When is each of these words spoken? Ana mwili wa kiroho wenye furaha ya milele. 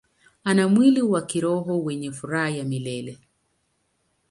Ana 0.43 0.67
mwili 0.69 1.01
wa 1.01 1.21
kiroho 1.21 1.83
wenye 1.83 2.11
furaha 2.11 2.49
ya 2.49 2.63
milele. 2.63 3.19